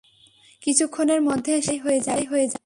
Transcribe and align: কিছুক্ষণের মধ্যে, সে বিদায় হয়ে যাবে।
কিছুক্ষণের 0.61 1.21
মধ্যে, 1.21 1.61
সে 1.61 1.79
বিদায় 1.79 2.25
হয়ে 2.25 2.47
যাবে। 2.47 2.59